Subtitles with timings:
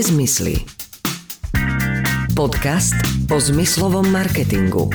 [0.00, 0.64] Nezmysly.
[2.32, 2.96] Podcast
[3.28, 4.88] o zmyslovom marketingu.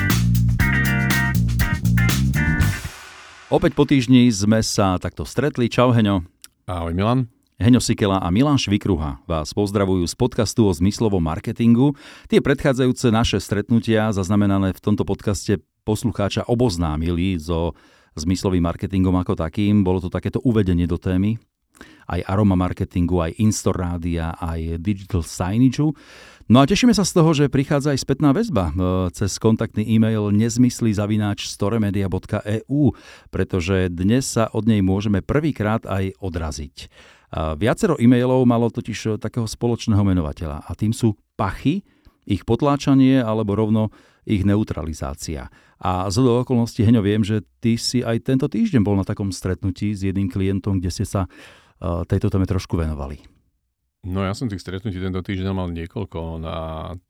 [3.46, 5.70] Opäť po týždni sme sa takto stretli.
[5.70, 6.26] Čau Heňo.
[6.66, 7.30] Ahoj Milan.
[7.62, 11.94] Heňo Sikela a Milan Švikruha vás pozdravujú z podcastu o zmyslovom marketingu.
[12.26, 17.78] Tie predchádzajúce naše stretnutia, zaznamenané v tomto podcaste, poslucháča oboznámili so
[18.18, 19.86] zmyslovým marketingom ako takým.
[19.86, 21.38] Bolo to takéto uvedenie do témy
[22.06, 25.82] aj aroma marketingu, aj in-store rádia, aj digital signage.
[26.46, 28.74] No a tešíme sa z toho, že prichádza aj spätná väzba e,
[29.10, 32.94] cez kontaktný e-mail nezmysly zavináč storemedia.eu,
[33.34, 36.76] pretože dnes sa od nej môžeme prvýkrát aj odraziť.
[37.34, 41.82] Viacero e-mailov malo totiž takého spoločného menovateľa a tým sú pachy,
[42.26, 43.90] ich potláčanie alebo rovno
[44.26, 45.50] ich neutralizácia.
[45.78, 49.30] A z do okolností, Heňo, viem, že ty si aj tento týždeň bol na takom
[49.30, 51.30] stretnutí s jedným klientom, kde ste sa
[51.80, 53.20] tejto téme trošku venovali.
[54.06, 56.58] No ja som tých stretnutí tento týždeň mal niekoľko na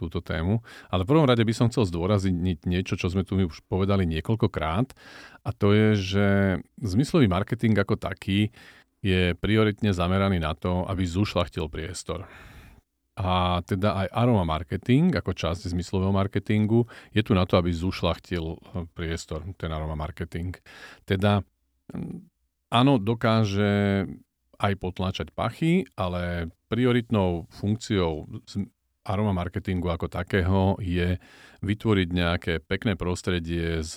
[0.00, 3.68] túto tému, ale v prvom rade by som chcel zdôraziť niečo, čo sme tu už
[3.68, 4.96] povedali niekoľkokrát
[5.44, 6.26] a to je, že
[6.80, 8.48] zmyslový marketing ako taký
[9.04, 12.24] je prioritne zameraný na to, aby zušlachtil priestor.
[13.16, 18.56] A teda aj aroma marketing, ako časť zmyslového marketingu, je tu na to, aby zušlachtil
[18.96, 20.56] priestor, ten aroma marketing.
[21.04, 21.44] Teda
[22.72, 24.04] áno, dokáže
[24.58, 28.26] aj potláčať pachy, ale prioritnou funkciou
[29.06, 31.22] aroma marketingu ako takého je
[31.62, 33.94] vytvoriť nejaké pekné prostredie s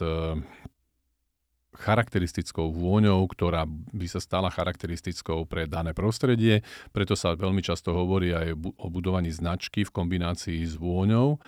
[1.79, 6.65] charakteristickou vôňou, ktorá by sa stala charakteristickou pre dané prostredie.
[6.91, 11.39] Preto sa veľmi často hovorí aj o budovaní značky v kombinácii s vôňou.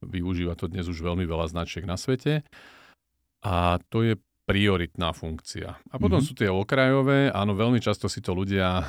[0.00, 2.46] Využíva to dnes už veľmi veľa značiek na svete.
[3.40, 4.14] A to je
[4.50, 5.78] prioritná funkcia.
[5.78, 6.26] A potom mm-hmm.
[6.26, 8.84] sú tie okrajové, áno, veľmi často si to ľudia uh,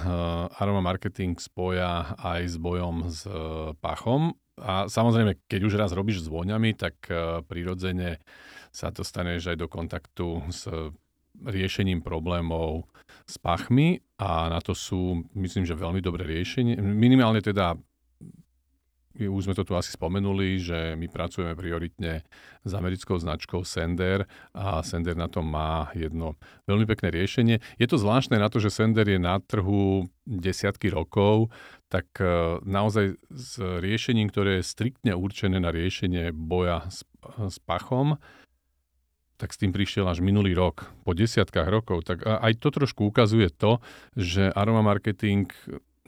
[0.57, 4.33] aroma marketing spoja aj s bojom s uh, pachom.
[4.57, 8.17] A samozrejme, keď už raz robíš s vôňami, tak uh, prirodzene
[8.73, 10.65] sa dostaneš aj do kontaktu s
[11.45, 12.89] riešením problémov
[13.25, 16.77] s pachmi a na to sú, myslím, že veľmi dobré riešenie.
[16.79, 17.77] Minimálne teda
[19.17, 22.23] už sme to tu asi spomenuli, že my pracujeme prioritne
[22.63, 24.23] s americkou značkou Sender
[24.55, 26.39] a Sender na tom má jedno
[26.69, 27.55] veľmi pekné riešenie.
[27.75, 31.51] Je to zvláštne na to, že Sender je na trhu desiatky rokov,
[31.91, 37.03] tak e, naozaj s riešením, ktoré je striktne určené na riešenie boja s,
[37.37, 38.15] s pachom,
[39.41, 42.05] tak s tým prišiel až minulý rok, po desiatkách rokov.
[42.05, 43.81] Tak aj to trošku ukazuje to,
[44.13, 45.49] že aroma marketing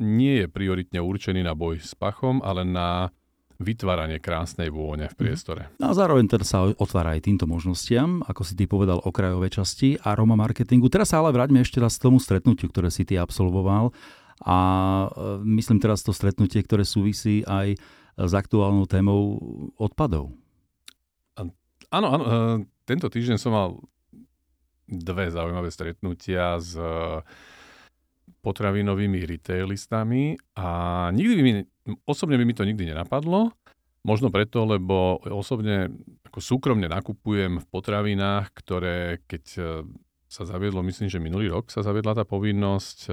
[0.01, 3.13] nie je prioritne určený na boj s pachom, ale na
[3.61, 5.19] vytváranie krásnej vône v mhm.
[5.19, 5.61] priestore.
[5.77, 9.95] No a zároveň teda sa otvára aj týmto možnostiam, ako si ty povedal, okrajové časti
[10.01, 10.89] aroma marketingu.
[10.89, 13.93] Teraz sa ale vráťme ešte raz k tomu stretnutiu, ktoré si ty absolvoval.
[14.43, 14.57] A
[15.07, 15.07] e,
[15.61, 17.77] myslím teraz to stretnutie, ktoré súvisí aj
[18.17, 19.39] s aktuálnou témou
[19.79, 20.33] odpadov.
[21.93, 22.23] Áno, áno.
[22.25, 22.29] E,
[22.83, 23.69] tento týždeň som mal
[24.89, 26.75] dve zaujímavé stretnutia s
[28.43, 30.67] potravinovými retailistami a
[31.15, 31.53] nikdy by mi,
[32.03, 33.55] osobne by mi to nikdy nenapadlo.
[34.03, 35.87] Možno preto, lebo osobne
[36.27, 39.63] ako súkromne nakupujem v potravinách, ktoré keď e,
[40.27, 43.11] sa zaviedlo, myslím, že minulý rok sa zaviedla tá povinnosť e,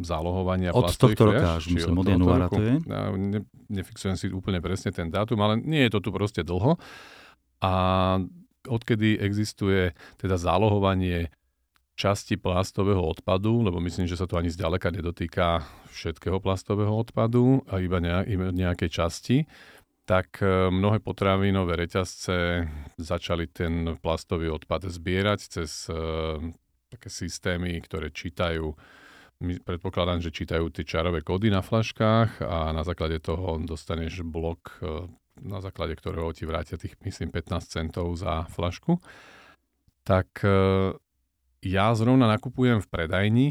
[0.00, 2.74] zálohovania od plastových tohto roka až myslím, od januára to je?
[2.88, 6.80] Ja, ne, nefixujem si úplne presne ten dátum, ale nie je to tu proste dlho.
[7.60, 7.72] A
[8.64, 9.90] odkedy existuje
[10.22, 11.34] teda zálohovanie
[11.92, 17.78] časti plastového odpadu, lebo myslím, že sa to ani zďaleka nedotýka všetkého plastového odpadu, a
[17.78, 18.00] iba,
[18.52, 19.36] nejakej časti,
[20.02, 22.66] tak e, mnohé potravinové reťazce
[22.98, 26.42] začali ten plastový odpad zbierať cez uh,
[26.90, 28.74] také systémy, ktoré čítajú
[29.42, 35.06] predpokladám, že čítajú tie čarové kódy na flaškách a na základe toho dostaneš blok, e,
[35.42, 39.02] na základe ktorého ti vrátia tých, myslím, 15 centov za flašku.
[40.02, 40.42] Tak
[41.62, 43.46] ja zrovna nakupujem v predajni,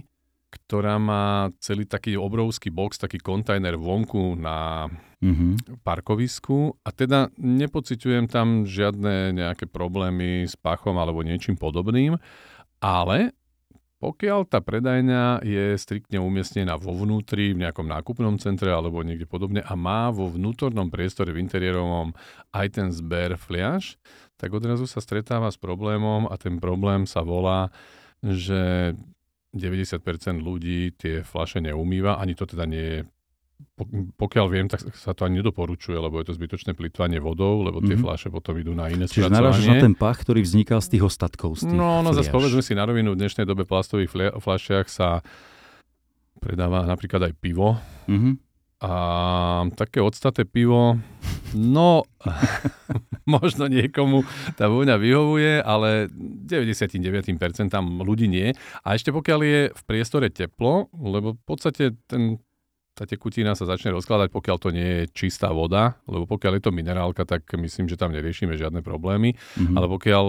[0.51, 4.91] ktorá má celý taký obrovský box, taký kontajner vonku na
[5.23, 5.79] mm-hmm.
[5.79, 12.19] parkovisku a teda nepociťujem tam žiadne nejaké problémy s pachom alebo niečím podobným,
[12.83, 13.31] ale
[14.01, 19.61] pokiaľ tá predajňa je striktne umiestnená vo vnútri, v nejakom nákupnom centre alebo niekde podobne
[19.61, 22.17] a má vo vnútornom priestore v interiérovom
[22.49, 24.01] aj ten zber fliaž,
[24.41, 27.69] tak odrazu sa stretáva s problémom a ten problém sa volá
[28.25, 28.93] že
[29.53, 30.01] 90%
[30.41, 32.99] ľudí tie flaše neumýva, ani to teda nie je
[34.17, 37.97] pokiaľ viem, tak sa to ani nedoporučuje, lebo je to zbytočné plitvanie vodou, lebo tie
[37.97, 38.03] mm-hmm.
[38.03, 41.57] fľaše potom idú na iné Čiže narážaš na ten pach, ktorý vznikal z tých ostatkov.
[41.57, 45.25] Z tých no, no zase povedzme si na rovinu, v dnešnej dobe plastových fľašiach sa
[46.41, 47.77] predáva napríklad aj pivo.
[48.09, 48.33] Mm-hmm.
[48.81, 48.93] A
[49.77, 50.97] také odstaté pivo,
[51.53, 52.01] no
[53.29, 54.25] možno niekomu
[54.57, 57.21] tá vôňa vyhovuje, ale 99%
[58.01, 58.57] ľudí nie.
[58.81, 62.41] A ešte pokiaľ je v priestore teplo, lebo v podstate ten
[62.91, 66.75] tá tekutina sa začne rozkladať, pokiaľ to nie je čistá voda, lebo pokiaľ je to
[66.75, 69.75] minerálka, tak myslím, že tam neriešime žiadne problémy, mm-hmm.
[69.79, 70.25] ale pokiaľ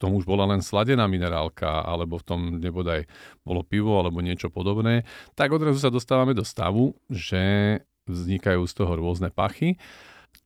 [0.00, 3.04] tomu už bola len sladená minerálka, alebo v tom nebodaj
[3.44, 5.04] bolo pivo alebo niečo podobné,
[5.36, 9.76] tak odrazu sa dostávame do stavu, že vznikajú z toho rôzne pachy,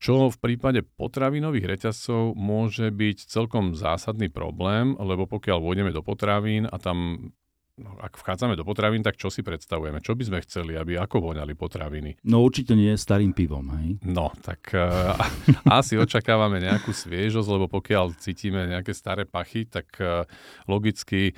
[0.01, 6.65] čo v prípade potravinových reťazcov môže byť celkom zásadný problém, lebo pokiaľ vôjdeme do potravín
[6.65, 7.31] a tam
[7.81, 10.05] No, ak vchádzame do potravín, tak čo si predstavujeme?
[10.05, 12.21] Čo by sme chceli, aby ako voňali potraviny?
[12.29, 13.97] No určite nie starým pivom, hej?
[14.05, 15.17] No, tak uh,
[15.81, 20.29] asi očakávame nejakú sviežosť, lebo pokiaľ cítime nejaké staré pachy, tak uh,
[20.69, 21.33] logicky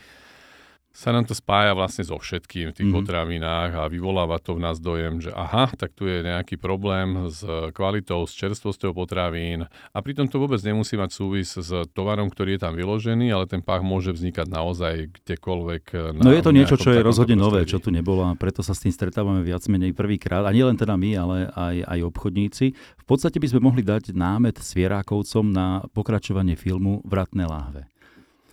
[0.93, 3.01] sa nám to spája vlastne so všetkým v tých mm-hmm.
[3.01, 7.41] potravinách a vyvoláva to v nás dojem, že aha, tak tu je nejaký problém s
[7.73, 12.63] kvalitou, s čerstvosťou potravín a pritom to vôbec nemusí mať súvis s tovarom, ktorý je
[12.69, 14.95] tam vyložený, ale ten pách môže vznikať naozaj
[15.25, 15.85] kdekoľvek.
[16.21, 18.77] Na no je to niečo, čo je rozhodne nové, čo tu nebolo a preto sa
[18.77, 22.67] s tým stretávame viac menej prvýkrát a nielen teda my, ale aj, aj obchodníci.
[22.77, 27.92] V podstate by sme mohli dať námet svierákovcom na pokračovanie filmu Vratné láhve.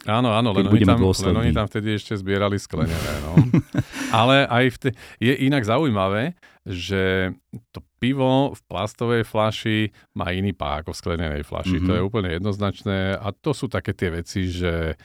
[0.09, 3.13] Áno, áno, len oni, tam, len oni tam vtedy ešte zbierali sklenené.
[3.23, 3.37] No.
[4.19, 6.33] Ale aj vtedy, je inak zaujímavé,
[6.65, 7.33] že
[7.69, 11.77] to pivo v plastovej flaši má iný pá ako v sklenenej flaši.
[11.77, 11.87] Mm-hmm.
[11.87, 14.97] To je úplne jednoznačné a to sú také tie veci, že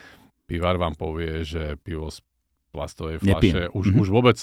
[0.48, 2.24] pivar vám povie, že pivo z
[2.74, 4.02] plastovej flaše, už, mm-hmm.
[4.02, 4.38] už vôbec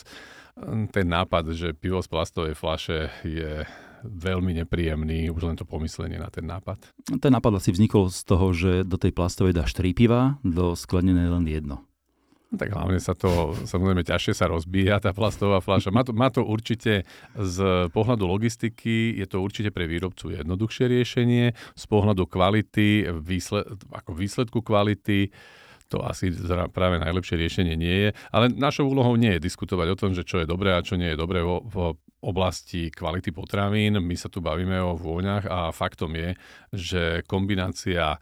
[0.92, 3.66] ten nápad, že pivo z plastovej flaše je
[4.03, 6.92] veľmi nepríjemný, už len to pomyslenie na ten nápad.
[7.21, 11.30] Ten nápad asi vznikol z toho, že do tej plastovej dáš tri piva, do sklenenej
[11.30, 11.86] len jedno.
[12.51, 15.88] No tak hlavne sa to, samozrejme, ťažšie sa rozbíja tá plastová fľaša.
[15.95, 17.07] Má to, má to určite
[17.39, 17.57] z
[17.95, 24.59] pohľadu logistiky, je to určite pre výrobcu jednoduchšie riešenie, z pohľadu kvality, výsled, ako výsledku
[24.59, 25.31] kvality,
[25.92, 26.32] to asi
[26.72, 28.10] práve najlepšie riešenie nie je.
[28.32, 31.12] Ale našou úlohou nie je diskutovať o tom, že čo je dobré a čo nie
[31.12, 34.00] je dobré vo, vo oblasti kvality potravín.
[34.00, 36.30] My sa tu bavíme o vôňach a faktom je,
[36.72, 38.16] že kombinácia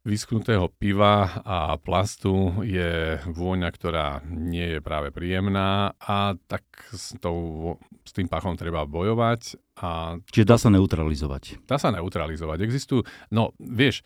[0.00, 7.76] vyschnutého piva a plastu je vôňa, ktorá nie je práve príjemná a tak s, tou,
[8.00, 9.60] s tým pachom treba bojovať.
[9.84, 11.68] A Čiže dá sa neutralizovať.
[11.68, 12.64] Dá sa neutralizovať.
[12.64, 14.00] Existujú, no vieš,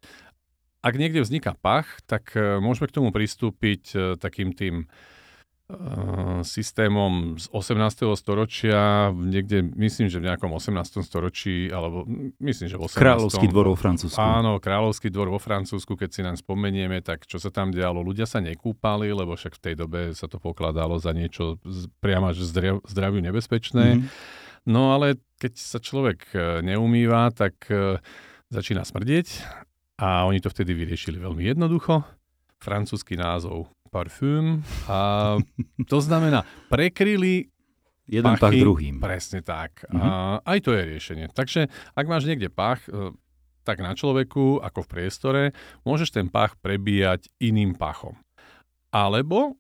[0.84, 7.40] ak niekde vzniká pach, tak e, môžeme k tomu pristúpiť e, takým tým uh, systémom
[7.40, 8.04] z 18.
[8.20, 11.00] storočia, niekde, myslím, že v nejakom 18.
[11.00, 12.04] storočí, alebo
[12.36, 13.00] myslím, že v 18.
[13.00, 14.20] Kráľovský dvor vo Francúzsku.
[14.20, 18.28] Áno, Kráľovský dvor vo Francúzsku, keď si nám spomenieme, tak čo sa tam dialo, ľudia
[18.28, 21.56] sa nekúpali, lebo však v tej dobe sa to pokladalo za niečo
[22.04, 22.44] priamo až
[22.84, 24.04] zdraviu nebezpečné.
[24.04, 24.68] Mm-hmm.
[24.68, 26.28] No ale keď sa človek
[26.60, 27.68] neumýva, tak
[28.52, 29.28] začína smrdieť
[29.98, 32.02] a oni to vtedy vyriešili veľmi jednoducho.
[32.58, 34.66] Francúzsky názov parfum.
[34.90, 35.38] A
[35.92, 37.54] to znamená, prekryli
[38.04, 39.00] Jeden pach druhým.
[39.00, 39.88] Presne tak.
[39.88, 40.00] Mm-hmm.
[40.02, 40.08] A
[40.44, 41.26] aj to je riešenie.
[41.32, 43.16] Takže ak máš niekde pach, e,
[43.64, 45.42] tak na človeku, ako v priestore,
[45.88, 48.12] môžeš ten pach prebíjať iným pachom.
[48.92, 49.56] Alebo,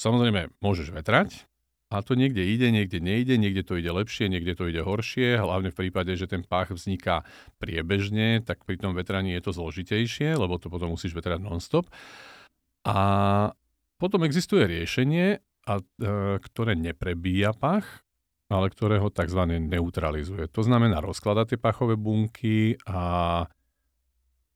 [0.00, 1.44] samozrejme, môžeš vetrať,
[1.92, 5.68] a to niekde ide, niekde nejde, niekde to ide lepšie, niekde to ide horšie, hlavne
[5.68, 7.28] v prípade, že ten pách vzniká
[7.60, 11.92] priebežne, tak pri tom vetraní je to zložitejšie, lebo to potom musíš vetrať non-stop.
[12.88, 12.96] A
[14.00, 18.00] potom existuje riešenie, a, e, ktoré neprebíja pach,
[18.48, 19.44] ale ktoré ho tzv.
[19.60, 20.48] neutralizuje.
[20.56, 23.44] To znamená, rozklada tie pachové bunky a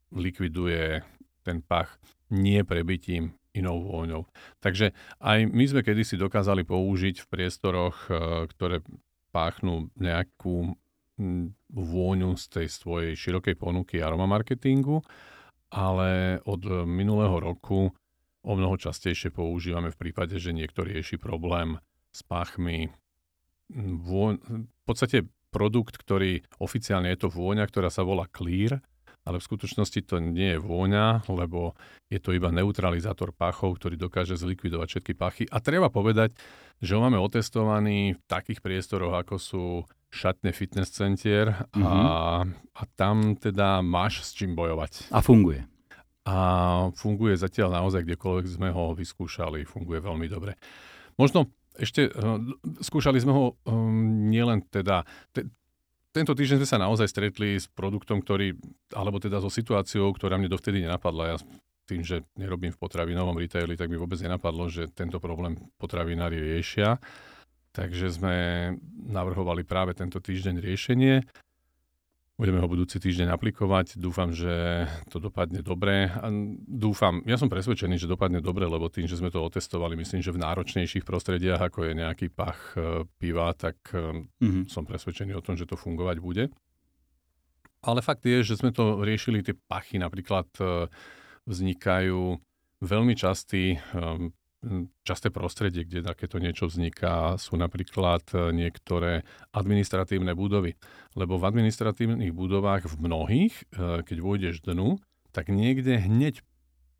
[0.08, 1.04] likviduje
[1.44, 2.00] ten pach
[2.32, 4.28] nie prebytím inou vôňou.
[4.60, 8.84] Takže aj my sme kedysi dokázali použiť v priestoroch, e, ktoré
[9.32, 10.76] páchnú nejakú
[11.72, 15.00] vôňu z tej svojej širokej ponuky aroma marketingu,
[15.72, 17.88] ale od minulého roku
[18.46, 21.80] o mnoho častejšie používame v prípade, že niekto rieši problém
[22.12, 22.92] s páchmi.
[23.74, 28.78] Vôň, v podstate produkt, ktorý oficiálne je to vôňa, ktorá sa volá Clear,
[29.26, 31.74] ale v skutočnosti to nie je vôňa, lebo
[32.06, 35.44] je to iba neutralizátor pachov, ktorý dokáže zlikvidovať všetky pachy.
[35.50, 36.38] A treba povedať,
[36.78, 39.64] že ho máme otestovaný v takých priestoroch, ako sú
[40.14, 41.82] šatné fitness centier mm-hmm.
[41.82, 41.92] a,
[42.46, 42.50] mhm.
[42.78, 45.10] a tam teda máš s čím bojovať.
[45.10, 45.66] A funguje.
[46.26, 46.36] A
[46.94, 50.58] funguje zatiaľ naozaj, kdekoľvek sme ho vyskúšali, funguje veľmi dobre.
[51.18, 52.40] Možno ešte uh,
[52.80, 55.46] skúšali sme ho um, nielen teda, te,
[56.16, 58.56] tento týždeň sme sa naozaj stretli s produktom, ktorý,
[58.96, 61.36] alebo teda so situáciou, ktorá mne dovtedy nenapadla.
[61.36, 61.36] Ja
[61.84, 66.98] tým, že nerobím v potravinovom retaili, tak mi vôbec nenapadlo, že tento problém potravinári riešia.
[67.76, 68.34] Takže sme
[69.06, 71.20] navrhovali práve tento týždeň riešenie.
[72.36, 73.96] Budeme ho budúci týždeň aplikovať.
[73.96, 76.12] Dúfam, že to dopadne dobre.
[76.12, 76.28] A
[76.68, 80.36] dúfam, ja som presvedčený, že dopadne dobre, lebo tým, že sme to otestovali, myslím, že
[80.36, 84.68] v náročnejších prostrediach, ako je nejaký pach e, piva, tak mm-hmm.
[84.68, 86.52] som presvedčený o tom, že to fungovať bude.
[87.80, 90.92] Ale fakt je, že sme to riešili, tie pachy napríklad e,
[91.48, 92.36] vznikajú
[92.84, 93.80] veľmi častý
[95.06, 99.22] časté prostredie, kde takéto niečo vzniká, sú napríklad e, niektoré
[99.54, 100.74] administratívne budovy.
[101.14, 104.98] Lebo v administratívnych budovách v mnohých, e, keď vôjdeš dnu,
[105.30, 106.42] tak niekde hneď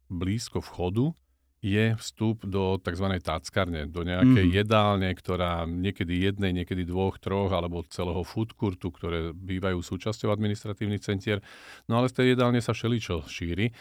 [0.06, 1.16] blízko vchodu
[1.64, 3.18] je vstup do tzv.
[3.18, 4.54] táckarne, do nejakej mm.
[4.54, 11.02] jedálne, ktorá niekedy jednej, niekedy dvoch, troch, alebo celého food courtu, ktoré bývajú súčasťou administratívnych
[11.02, 11.42] centier.
[11.90, 13.72] No ale z tej jedálne sa všeličo šíri.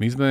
[0.00, 0.28] My sme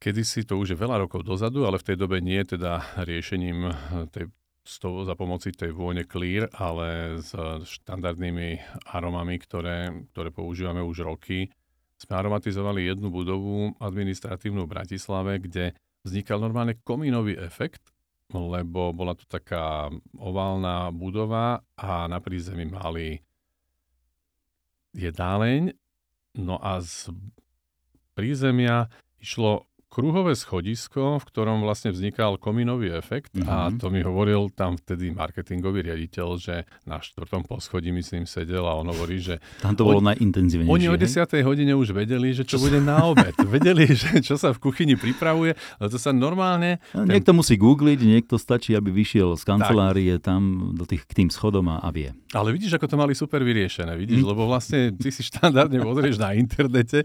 [0.00, 3.74] Kedysi to už je veľa rokov dozadu, ale v tej dobe nie teda riešením eh,
[4.08, 4.32] tej,
[4.80, 7.36] toho, za pomoci tej vône clear, ale s
[7.68, 11.52] štandardnými aromami, ktoré, ktoré používame už roky.
[12.00, 17.92] Sme aromatizovali jednu budovu administratívnu v Bratislave, kde vznikal normálne komínový efekt,
[18.32, 23.20] lebo bola to taká oválna budova a na prízemí mali
[24.96, 25.76] jedáleň,
[26.40, 27.12] no a z
[28.16, 28.88] prízemia
[29.20, 33.50] išlo kruhové schodisko, v ktorom vlastne vznikal komínový efekt mm-hmm.
[33.50, 33.76] a mhm.
[33.82, 38.86] to mi hovoril tam vtedy marketingový riaditeľ, že na štvrtom poschodí myslím sedel a on
[38.86, 39.42] hovorí, že...
[39.58, 40.70] Tam to bolo on, najintenzívnejšie.
[40.70, 41.26] Oni o 10.
[41.42, 43.34] hodine už vedeli, že čo, čo bude na obed.
[43.58, 46.78] vedeli, že čo sa v kuchyni pripravuje, ale to sa normálne...
[46.94, 47.18] No, ten...
[47.18, 50.30] Niekto musí googliť, niekto stačí, aby vyšiel z kancelárie tak.
[50.30, 52.14] tam do tých, k tým schodom a, a vie.
[52.30, 54.28] Ale vidíš, ako to mali super vyriešené, vidíš, mm.
[54.30, 57.02] lebo vlastne ty si štandardne pozrieš na internete,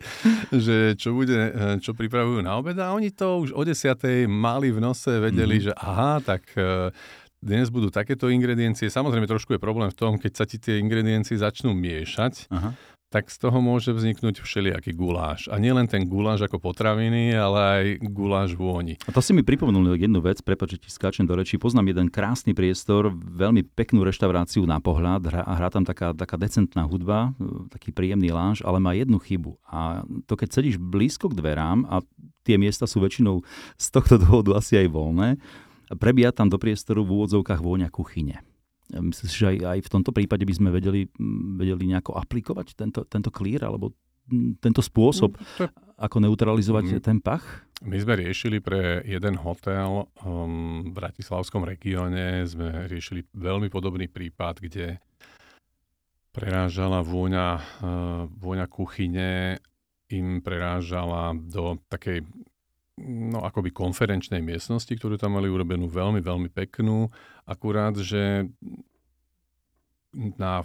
[0.54, 1.50] že čo bude,
[1.82, 5.67] čo pripravujú na obed a oni to už o desiatej mali v nose, vedeli, mm-hmm.
[5.70, 6.91] že aha, tak e,
[7.39, 8.91] dnes budú takéto ingrediencie.
[8.91, 12.74] Samozrejme, trošku je problém v tom, keď sa ti tie ingrediencie začnú miešať, Aha
[13.15, 15.48] tak z toho môže vzniknúť všelijaký guláš.
[15.48, 19.00] A nielen ten guláš ako potraviny, ale aj guláš vôni.
[19.08, 21.55] A to si mi pripomenul jednu vec, prepáč, ti skáčem do rečí.
[21.55, 26.84] Poznám jeden krásny priestor, veľmi peknú reštauráciu na pohľad, hrá, hrá tam taká, taká decentná
[26.84, 27.32] hudba,
[27.72, 29.55] taký príjemný lánž, ale má jednu chybu.
[29.63, 32.03] A to keď sedíš blízko k dverám a
[32.45, 33.41] tie miesta sú väčšinou
[33.75, 35.41] z tohto dôvodu asi aj voľné,
[35.97, 38.45] prebíja tam do priestoru v úvodzovkách vôňa kuchyne.
[38.85, 41.09] Myslíš, že aj, aj v tomto prípade by sme vedeli,
[41.57, 43.97] vedeli nejako aplikovať tento, tento clear alebo
[44.61, 45.69] tento spôsob, to...
[45.97, 47.01] ako neutralizovať mm.
[47.01, 47.65] ten pach?
[47.85, 54.63] My sme riešili pre jeden hotel um, v Bratislavskom regióne, sme riešili veľmi podobný prípad,
[54.63, 54.97] kde
[56.31, 57.61] prerážala vôňa, uh,
[58.31, 59.59] vôňa kuchyne,
[60.12, 62.21] im prerážala do takej
[63.01, 67.12] no akoby konferenčnej miestnosti, ktorú tam mali urobenú veľmi, veľmi peknú.
[67.43, 68.47] Akurát, že
[70.15, 70.63] na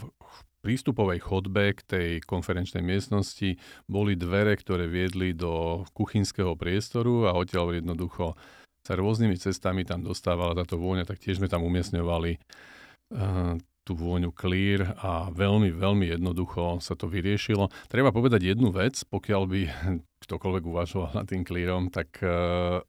[0.63, 7.81] prístupovej chodbe k tej konferenčnej miestnosti boli dvere, ktoré viedli do kuchynského priestoru a odtiaľ
[7.81, 8.37] jednoducho
[8.81, 14.31] sa rôznymi cestami tam dostávala táto vôňa, tak tiež sme tam umiestňovali uh, tú vôňu
[14.31, 17.73] clear a veľmi, veľmi jednoducho sa to vyriešilo.
[17.89, 19.61] Treba povedať jednu vec, pokiaľ by
[20.25, 22.85] ktokoľvek uvažoval nad tým clearom, tak uh,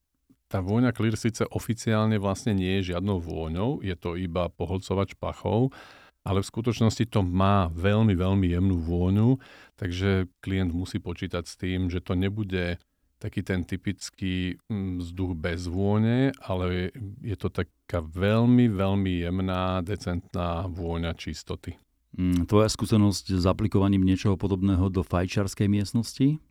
[0.51, 5.71] tá vôňa clear síce oficiálne vlastne nie je žiadnou vôňou, je to iba pohodcovač pachov,
[6.27, 9.39] ale v skutočnosti to má veľmi, veľmi jemnú vôňu,
[9.79, 12.77] takže klient musí počítať s tým, že to nebude
[13.22, 16.90] taký ten typický mm, vzduch bez vône, ale
[17.22, 21.78] je to taká veľmi, veľmi jemná, decentná vôňa čistoty.
[22.18, 26.42] Mm, tvoja skúsenosť s aplikovaním niečoho podobného do fajčarskej miestnosti?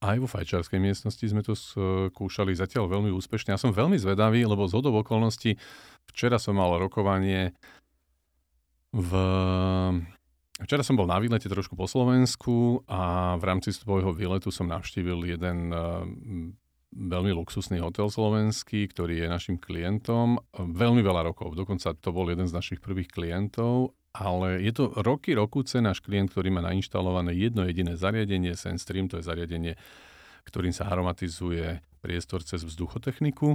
[0.00, 3.54] Aj vo fajčarskej miestnosti sme to skúšali zatiaľ veľmi úspešne.
[3.54, 5.60] Ja som veľmi zvedavý, lebo z hodov okolností
[6.08, 7.52] včera som mal rokovanie
[8.90, 9.10] v
[10.60, 15.24] Včera som bol na výlete trošku po Slovensku a v rámci svojho výletu som navštívil
[15.24, 16.04] jeden uh,
[16.92, 20.42] veľmi luxusný hotel slovenský, ktorý je našim klientom.
[20.52, 25.38] Veľmi veľa rokov, dokonca to bol jeden z našich prvých klientov, ale je to roky,
[25.38, 29.78] rokuce náš klient, ktorý má nainštalované jedno jediné zariadenie, SenStream, to je zariadenie,
[30.50, 33.54] ktorým sa aromatizuje priestor cez vzduchotechniku.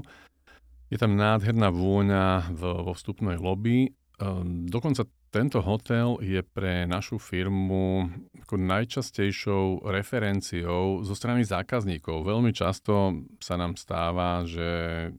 [0.87, 3.91] Je tam nádherná vôňa vo vstupnej lobby.
[4.15, 5.03] Um, dokonca
[5.35, 8.07] tento hotel je pre našu firmu
[8.39, 12.23] ako najčastejšou referenciou zo strany zákazníkov.
[12.23, 13.11] Veľmi často
[13.43, 15.11] sa nám stáva, že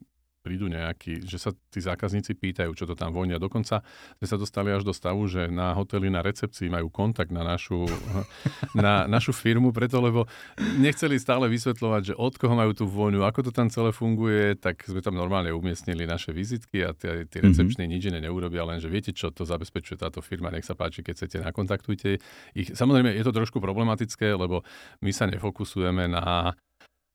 [0.47, 3.35] prídu nejakí, že sa tí zákazníci pýtajú, čo to tam vonia.
[3.35, 3.83] Dokonca
[4.15, 7.83] sme sa dostali až do stavu, že na hoteli na recepcii majú kontakt na našu,
[8.79, 10.23] na našu firmu, preto lebo
[10.79, 14.87] nechceli stále vysvetľovať, že od koho majú tú vôňu, ako to tam celé funguje, tak
[14.87, 17.45] sme tam normálne umiestnili naše vizitky a tie, tie mhm.
[17.51, 17.99] recepčné mm-hmm.
[17.99, 21.13] nič iné neurobia, len že viete čo, to zabezpečuje táto firma, nech sa páči, keď
[21.19, 22.23] chcete, nakontaktujte
[22.55, 22.71] ich.
[22.71, 24.63] Samozrejme, je to trošku problematické, lebo
[25.03, 26.55] my sa nefokusujeme na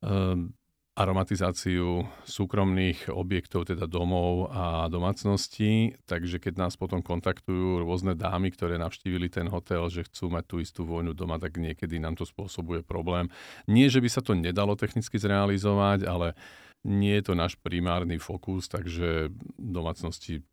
[0.05, 0.53] um,
[0.93, 8.77] aromatizáciu súkromných objektov, teda domov a domácností, takže keď nás potom kontaktujú rôzne dámy, ktoré
[8.77, 12.85] navštívili ten hotel, že chcú mať tú istú vojnu doma, tak niekedy nám to spôsobuje
[12.85, 13.33] problém.
[13.65, 16.37] Nie, že by sa to nedalo technicky zrealizovať, ale
[16.85, 20.45] nie je to náš primárny fokus, takže domácnosti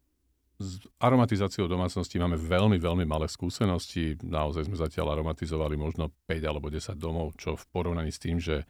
[0.59, 4.19] s aromatizáciou domácnosti máme veľmi, veľmi malé skúsenosti.
[4.19, 8.67] Naozaj sme zatiaľ aromatizovali možno 5 alebo 10 domov, čo v porovnaní s tým, že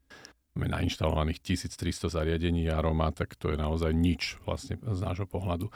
[0.58, 5.70] nainštalovaných 1300 zariadení aroma, tak to je naozaj nič vlastne z nášho pohľadu.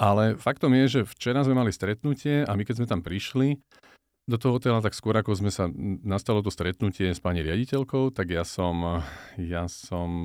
[0.00, 3.60] Ale faktom je, že včera sme mali stretnutie a my keď sme tam prišli
[4.24, 5.68] do toho hotela, tak skôr ako sme sa,
[6.06, 9.02] nastalo to stretnutie s pani riaditeľkou, tak ja som,
[9.36, 10.24] ja som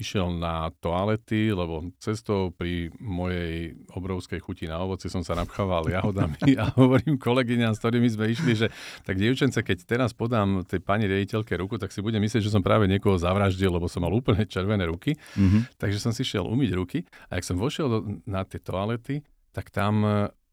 [0.00, 6.40] išiel na toalety, lebo cestou pri mojej obrovskej chuti na ovoci som sa napchával jahodami
[6.62, 8.66] a hovorím kolegyňam, s ktorými sme išli, že
[9.04, 12.64] tak dievčence, keď teraz podám tej pani riaditeľke ruku, tak si bude myslieť, že som
[12.64, 15.20] práve niekoho zavraždil, lebo som mal úplne červené ruky.
[15.36, 15.76] Mm-hmm.
[15.76, 19.20] Takže som si šiel umyť ruky a ak som vošiel do, na tie toalety,
[19.52, 20.10] tak tam e,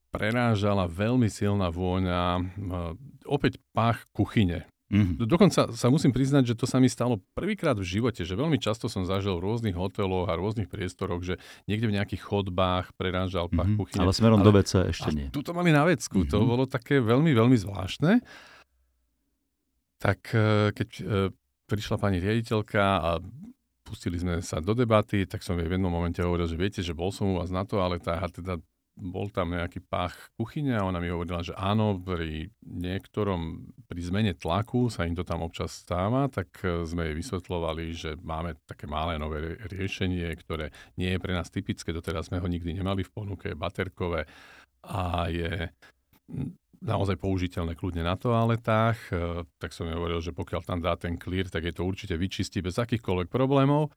[0.09, 2.41] prerážala veľmi silná vôňa, e,
[3.29, 4.65] opäť pach kuchyne.
[4.87, 5.27] Mm-hmm.
[5.27, 8.87] Dokonca sa musím priznať, že to sa mi stalo prvýkrát v živote, že veľmi často
[8.87, 11.35] som zažil v rôznych hoteloch a rôznych priestoroch, že
[11.67, 13.79] niekde v nejakých chodbách prerážal pach mm-hmm.
[13.83, 14.07] kuchyne.
[14.07, 15.27] Ale smerom ale, do WC ešte nie.
[15.27, 16.31] Tu to mali na vecku, mm-hmm.
[16.31, 18.23] to bolo také veľmi, veľmi zvláštne.
[19.99, 21.03] Tak e, keď e,
[21.67, 23.09] prišla pani riaditeľka a
[23.83, 26.95] pustili sme sa do debaty, tak som jej v jednom momente hovoril, že viete, že
[26.95, 28.59] bol som u vás na to, ale tá teda
[28.97, 34.33] bol tam nejaký pách kuchyne a ona mi hovorila, že áno, pri niektorom, pri zmene
[34.33, 38.89] tlaku sa im to tam občas stáva, tak e, sme jej vysvetľovali, že máme také
[38.89, 43.13] malé nové riešenie, ktoré nie je pre nás typické, doteraz sme ho nikdy nemali v
[43.13, 44.25] ponuke, baterkové
[44.81, 45.69] a je
[46.81, 51.17] naozaj použiteľné kľudne na toaletách, e, tak som jej hovoril, že pokiaľ tam dá ten
[51.17, 53.93] clear, tak je to určite vyčistí bez akýchkoľvek problémov.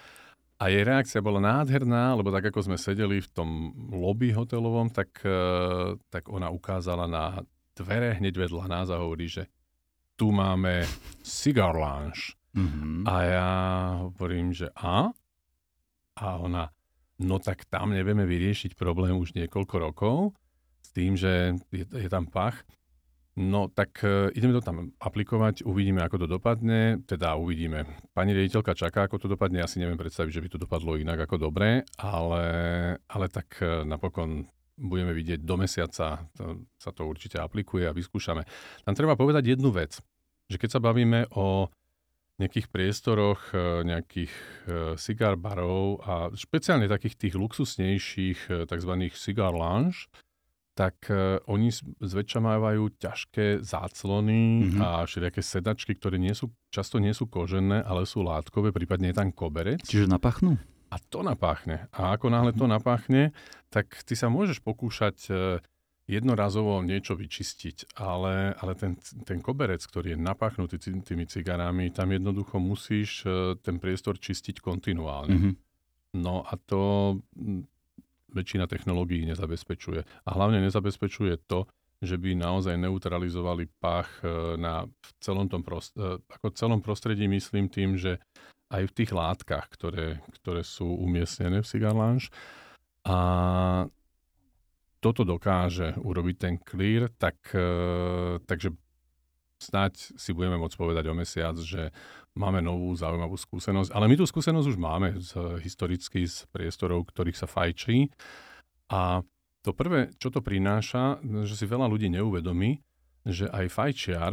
[0.60, 5.24] A jej reakcia bola nádherná, lebo tak ako sme sedeli v tom lobby hotelovom, tak,
[5.24, 5.40] e,
[6.12, 7.40] tak ona ukázala na
[7.72, 9.48] dvere hneď vedľa nás a hovorí, že
[10.20, 10.84] tu máme
[11.24, 12.36] cigar lounge.
[12.52, 13.08] Mm-hmm.
[13.08, 13.50] A ja
[14.04, 15.08] hovorím, že a?
[16.20, 16.68] A ona,
[17.24, 20.36] no tak tam nevieme vyriešiť problém už niekoľko rokov
[20.84, 22.60] s tým, že je, je tam pach.
[23.38, 27.86] No tak uh, ideme to tam aplikovať, uvidíme, ako to dopadne, teda uvidíme.
[28.10, 31.30] Pani riaditeľka čaká, ako to dopadne, ja si neviem predstaviť, že by to dopadlo inak
[31.30, 32.44] ako dobre, ale,
[33.06, 38.42] ale tak uh, napokon budeme vidieť do mesiaca, to, sa to určite aplikuje a vyskúšame.
[38.82, 40.00] Tam treba povedať jednu vec,
[40.48, 41.68] že keď sa bavíme o
[42.40, 44.32] nejakých priestoroch, e, nejakých
[44.96, 48.92] cigar barov a špeciálne takých tých luxusnejších tzv.
[49.12, 50.08] cigar lounge,
[50.80, 51.68] tak uh, oni
[52.00, 54.80] zväčša mávajú ťažké záclony mm-hmm.
[54.80, 59.20] a všelijaké sedačky, ktoré nie sú, často nie sú kožené, ale sú látkové, prípadne je
[59.20, 59.84] tam koberec.
[59.84, 60.56] Čiže napachnú?
[60.88, 61.84] A to napáchne.
[61.92, 62.72] A ako náhle to mhm.
[62.80, 63.22] napáchne,
[63.68, 65.60] tak ty sa môžeš pokúšať uh,
[66.08, 68.96] jednorazovo niečo vyčistiť, ale, ale ten,
[69.28, 75.36] ten koberec, ktorý je napáchnutý tými cigarami, tam jednoducho musíš uh, ten priestor čistiť kontinuálne.
[75.36, 75.54] Mm-hmm.
[76.24, 76.80] No a to
[78.32, 80.00] väčšina technológií nezabezpečuje.
[80.02, 81.66] A hlavne nezabezpečuje to,
[82.00, 84.88] že by naozaj neutralizovali pach e, na
[85.20, 88.16] celom tom prost, e, ako celom prostredí myslím tým, že
[88.72, 92.32] aj v tých látkach, ktoré, ktoré sú umiestnené v Cigar Lounge.
[93.04, 93.18] A
[95.00, 97.68] toto dokáže urobiť ten clear, tak, e,
[98.48, 98.72] takže
[99.60, 101.92] snáď si budeme môcť povedať o mesiac, že
[102.34, 103.92] máme novú zaujímavú skúsenosť.
[103.92, 108.08] Ale my tú skúsenosť už máme z, historicky z priestorov, ktorých sa fajčí.
[108.90, 109.20] A
[109.60, 112.80] to prvé, čo to prináša, že si veľa ľudí neuvedomí,
[113.28, 114.32] že aj fajčiar,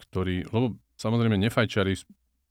[0.00, 1.92] ktorý, lebo samozrejme nefajčiari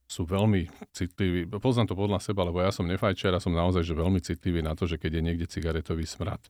[0.05, 3.97] sú veľmi citliví, poznám to podľa seba, lebo ja som nefajčiar a som naozaj že
[3.97, 6.43] veľmi citlivý na to, že keď je niekde cigaretový smrad.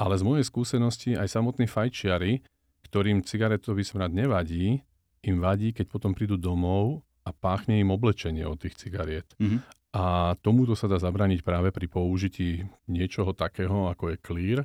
[0.00, 2.42] Ale z mojej skúsenosti aj samotní fajčiari,
[2.90, 4.82] ktorým cigaretový smrad nevadí,
[5.22, 9.30] im vadí, keď potom prídu domov a páchne im oblečenie od tých cigariet.
[9.38, 9.94] Mm-hmm.
[9.94, 14.60] A tomuto sa dá zabraniť práve pri použití niečoho takého, ako je clear,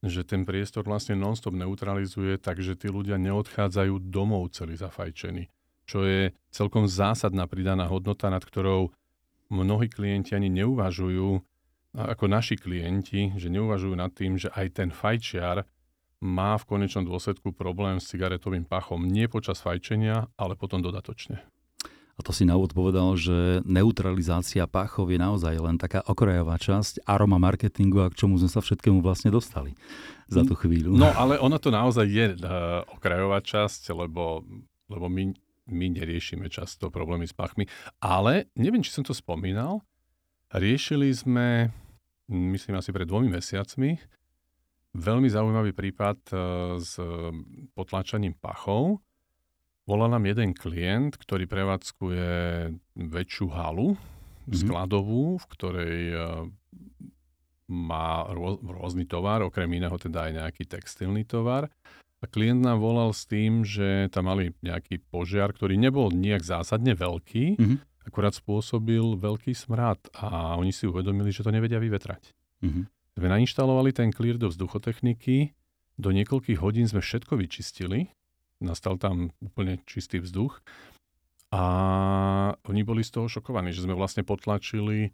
[0.00, 5.48] že ten priestor vlastne non-stop neutralizuje, takže tí ľudia neodchádzajú domov celý zafajčení.
[5.84, 8.92] Čo je celkom zásadná pridaná hodnota, nad ktorou
[9.52, 11.28] mnohí klienti ani neuvažujú,
[11.90, 15.66] ako naši klienti, že neuvažujú nad tým, že aj ten fajčiar
[16.20, 21.40] má v konečnom dôsledku problém s cigaretovým pachom nie počas fajčenia, ale potom dodatočne.
[22.16, 27.08] A to si na úvod povedal, že neutralizácia páchov je naozaj len taká okrajová časť
[27.08, 29.72] aroma marketingu a k čomu sme sa všetkému vlastne dostali
[30.28, 30.92] za tú chvíľu.
[30.92, 34.44] No ale ona to naozaj je uh, okrajová časť, lebo,
[34.92, 35.32] lebo my,
[35.72, 37.64] my neriešime často problémy s pachmi.
[38.04, 39.80] Ale neviem, či som to spomínal,
[40.52, 41.72] riešili sme,
[42.28, 43.96] myslím asi pred dvomi mesiacmi,
[44.96, 46.38] veľmi zaujímavý prípad uh,
[46.78, 46.98] s
[47.74, 48.98] potlačaním pachov
[49.90, 52.30] Volal nám jeden klient, ktorý prevádzkuje
[52.94, 54.54] väčšiu halu mm-hmm.
[54.54, 56.16] skladovú, v ktorej e,
[57.66, 58.22] má
[58.62, 61.66] rôzny tovar, okrem iného teda aj nejaký textilný tovar.
[62.22, 66.94] A klient nám volal s tým, že tam mali nejaký požiar, ktorý nebol nejak zásadne
[66.94, 68.06] veľký, mm-hmm.
[68.06, 72.30] akurát spôsobil veľký smrad a oni si uvedomili, že to nevedia vyvetrať.
[72.62, 72.84] Mm-hmm.
[73.18, 75.54] Sme nainštalovali ten clear do vzduchotechniky,
[76.00, 78.08] do niekoľkých hodín sme všetko vyčistili,
[78.62, 80.64] nastal tam úplne čistý vzduch.
[81.50, 81.64] A
[82.70, 85.10] oni boli z toho šokovaní, že sme vlastne potlačili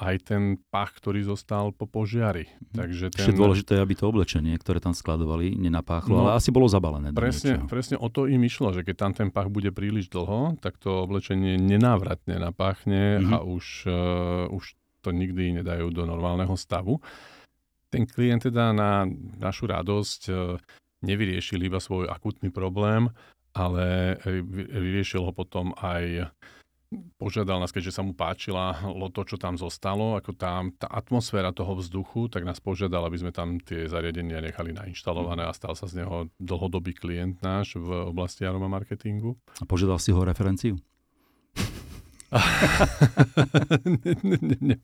[0.00, 2.46] aj ten pach, ktorý zostal po požiari.
[2.46, 2.76] Mhm.
[2.76, 3.24] Takže ten...
[3.26, 7.10] Ešte dôležité, aby to oblečenie, ktoré tam skladovali, nenapáchlo, no, ale asi bolo zabalené.
[7.12, 10.80] Presne, presne o to im išlo, že keď tam ten pach bude príliš dlho, tak
[10.80, 13.34] to oblečenie nenávratne napáchne mm-hmm.
[13.34, 17.00] a už, uh, už to nikdy nedajú do normálneho stavu.
[17.90, 19.04] Ten klient teda na
[19.40, 20.56] našu radosť uh,
[21.02, 23.10] nevyriešil iba svoj akutný problém,
[23.50, 24.14] ale
[24.70, 26.30] vyriešil ho potom aj
[27.22, 28.74] požiadal nás, keďže sa mu páčila
[29.14, 33.30] to, čo tam zostalo, ako tam tá atmosféra toho vzduchu, tak nás požiadal, aby sme
[33.30, 38.42] tam tie zariadenia nechali nainštalované a stal sa z neho dlhodobý klient náš v oblasti
[38.42, 39.38] aroma marketingu.
[39.62, 40.82] A požiadal si ho referenciu?
[44.06, 44.76] Ne, ne, ne,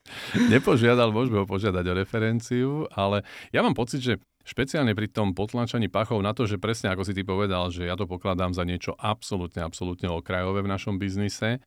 [0.50, 3.22] nepožiadal, môžeme ho požiadať o referenciu, ale
[3.54, 7.12] ja mám pocit, že špeciálne pri tom potlačaní pachov na to, že presne ako si
[7.14, 11.62] ty povedal, že ja to pokladám za niečo absolútne, absolútne okrajové v našom biznise,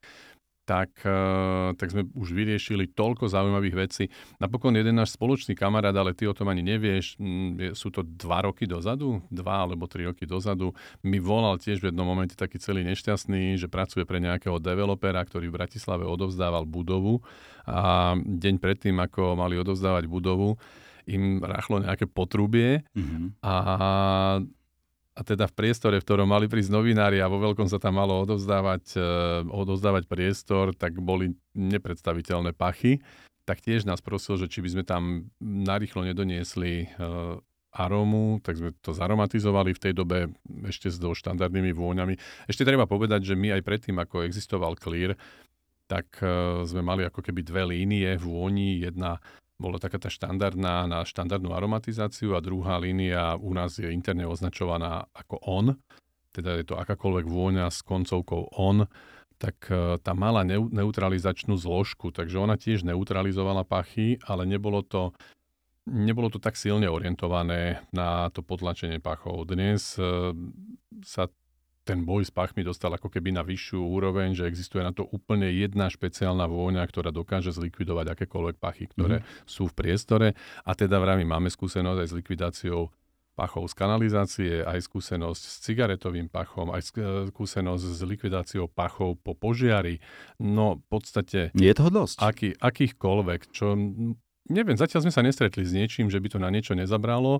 [0.69, 4.05] tak, eh, tak sme už vyriešili toľko zaujímavých vecí.
[4.37, 8.45] Napokon jeden náš spoločný kamarát, ale ty o tom ani nevieš, mm, sú to dva
[8.45, 12.85] roky dozadu, dva alebo tri roky dozadu, mi volal tiež v jednom momente taký celý
[12.85, 17.25] nešťastný, že pracuje pre nejakého developera, ktorý v Bratislave odovzdával budovu
[17.65, 20.61] a deň predtým, ako mali odovzdávať budovu,
[21.09, 23.41] im rachlo nejaké potrubie mm-hmm.
[23.41, 23.55] a
[25.19, 28.23] a teda v priestore, v ktorom mali prísť novinári a vo veľkom sa tam malo
[28.23, 33.03] odovzdávať, uh, odovzdávať priestor, tak boli nepredstaviteľné pachy.
[33.43, 37.35] Tak tiež nás prosil, že či by sme tam narýchlo nedoniesli uh,
[37.75, 40.31] arómu, tak sme to zaromatizovali v tej dobe
[40.71, 42.15] ešte s do štandardnými vôňami.
[42.47, 45.19] Ešte treba povedať, že my aj predtým, ako existoval Clear,
[45.91, 48.79] tak uh, sme mali ako keby dve línie vôni.
[48.87, 49.19] Jedna
[49.59, 55.11] bola taká tá štandardná na štandardnú aromatizáciu a druhá línia u nás je interne označovaná
[55.11, 55.65] ako on,
[56.31, 58.87] teda je to akákoľvek vôňa s koncovkou on,
[59.39, 65.15] tak e, tá mala neutralizačnú zložku, takže ona tiež neutralizovala pachy, ale nebolo to,
[65.87, 69.47] nebolo to tak silne orientované na to potlačenie pachov.
[69.47, 70.35] Dnes e,
[71.03, 71.31] sa
[71.89, 75.49] ten boj s pachmi dostal ako keby na vyššiu úroveň, že existuje na to úplne
[75.49, 79.49] jedna špeciálna vôňa, ktorá dokáže zlikvidovať akékoľvek pachy, ktoré mm.
[79.49, 80.27] sú v priestore.
[80.69, 82.93] A teda vrami máme skúsenosť aj s likvidáciou
[83.33, 86.93] pachov z kanalizácie, aj skúsenosť s cigaretovým pachom, aj
[87.31, 90.03] skúsenosť s likvidáciou pachov po požiari.
[90.37, 91.55] No v podstate...
[91.55, 92.19] Je toho dosť.
[92.19, 93.79] Aký, akýchkoľvek, čo...
[94.49, 97.39] Neviem, zatiaľ sme sa nestretli s niečím, že by to na niečo nezabralo.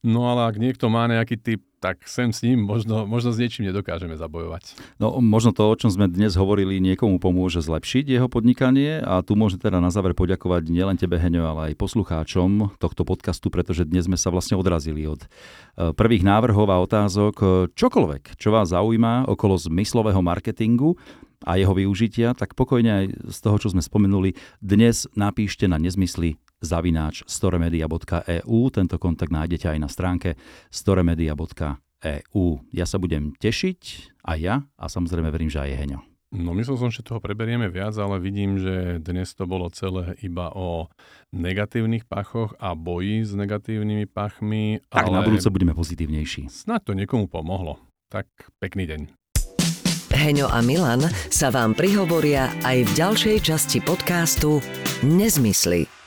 [0.00, 3.68] No ale ak niekto má nejaký typ, tak sem s ním možno, možno s niečím
[3.68, 4.76] nedokážeme zabojovať.
[4.96, 9.36] No možno to, o čom sme dnes hovorili, niekomu pomôže zlepšiť jeho podnikanie a tu
[9.36, 14.08] môžem teda na záver poďakovať nielen tebe, Heňo, ale aj poslucháčom tohto podcastu, pretože dnes
[14.08, 17.68] sme sa vlastne odrazili od eh, prvých návrhov a otázok.
[17.76, 20.96] Čokoľvek, čo vás zaujíma okolo zmyslového marketingu,
[21.40, 26.36] a jeho využitia, tak pokojne aj z toho, čo sme spomenuli, dnes napíšte na nezmysly
[26.60, 28.60] zavináč storemedia.eu.
[28.70, 30.36] Tento kontakt nájdete aj na stránke
[30.68, 32.44] storemedia.eu.
[32.70, 33.80] Ja sa budem tešiť,
[34.24, 36.00] aj ja, a samozrejme verím, že aj Heňo.
[36.30, 40.54] No myslel som, že toho preberieme viac, ale vidím, že dnes to bolo celé iba
[40.54, 40.86] o
[41.34, 44.78] negatívnych pachoch a boji s negatívnymi pachmi.
[44.94, 45.18] Tak ale...
[45.18, 46.46] na budúce budeme pozitívnejší.
[46.46, 47.82] Snad to niekomu pomohlo.
[48.06, 48.30] Tak
[48.62, 49.00] pekný deň.
[50.14, 51.02] Heňo a Milan
[51.34, 54.62] sa vám prihovoria aj v ďalšej časti podcastu
[55.02, 55.99] Nezmysly